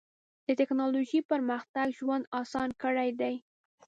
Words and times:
د 0.45 0.47
ټکنالوجۍ 0.59 1.19
پرمختګ 1.31 1.85
ژوند 1.97 2.23
اسان 2.39 2.69
کړی 2.83 3.09
دی. 3.19 3.35